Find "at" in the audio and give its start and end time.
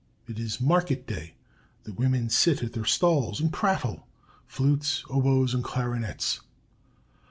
2.63-2.73